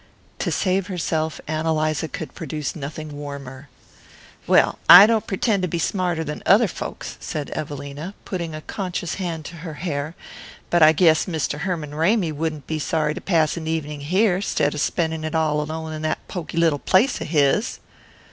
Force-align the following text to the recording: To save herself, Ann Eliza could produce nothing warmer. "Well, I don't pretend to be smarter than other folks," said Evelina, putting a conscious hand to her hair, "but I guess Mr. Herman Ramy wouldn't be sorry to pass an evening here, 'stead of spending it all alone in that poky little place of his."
To 0.39 0.51
save 0.51 0.87
herself, 0.87 1.39
Ann 1.47 1.67
Eliza 1.67 2.07
could 2.07 2.33
produce 2.33 2.75
nothing 2.75 3.15
warmer. 3.15 3.69
"Well, 4.47 4.79
I 4.89 5.05
don't 5.05 5.27
pretend 5.27 5.61
to 5.61 5.67
be 5.67 5.77
smarter 5.77 6.23
than 6.23 6.41
other 6.43 6.67
folks," 6.67 7.17
said 7.19 7.51
Evelina, 7.51 8.15
putting 8.25 8.55
a 8.55 8.61
conscious 8.61 9.13
hand 9.21 9.45
to 9.45 9.57
her 9.57 9.75
hair, 9.75 10.15
"but 10.71 10.81
I 10.81 10.91
guess 10.91 11.27
Mr. 11.27 11.59
Herman 11.59 11.93
Ramy 11.93 12.31
wouldn't 12.31 12.65
be 12.65 12.79
sorry 12.79 13.13
to 13.13 13.21
pass 13.21 13.57
an 13.57 13.67
evening 13.67 13.99
here, 14.01 14.41
'stead 14.41 14.73
of 14.73 14.81
spending 14.81 15.23
it 15.23 15.35
all 15.35 15.61
alone 15.61 15.93
in 15.93 16.01
that 16.01 16.27
poky 16.27 16.57
little 16.57 16.79
place 16.79 17.21
of 17.21 17.27
his." 17.27 17.79